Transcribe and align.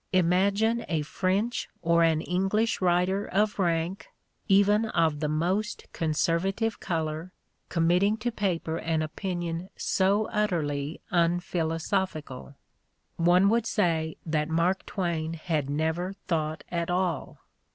Imagine 0.13 0.83
a 0.89 1.03
French 1.03 1.69
or 1.83 2.01
an 2.01 2.21
English 2.21 2.81
writer 2.81 3.27
of 3.27 3.59
rank, 3.59 4.07
even 4.47 4.85
of 4.85 5.19
the 5.19 5.27
most 5.29 5.85
conservative 5.93 6.79
color, 6.79 7.31
committing 7.69 8.17
to 8.17 8.31
paper 8.31 8.77
an 8.77 9.03
opinion 9.03 9.69
so 9.77 10.25
utterly 10.29 11.01
unphilosophical! 11.11 12.55
One 13.17 13.47
would 13.49 13.67
say 13.67 14.17
that 14.25 14.49
Mark 14.49 14.87
Twaia 14.87 15.35
had 15.35 15.69
never 15.69 16.13
thought 16.13 16.63
at 16.71 16.89
all. 16.89 17.37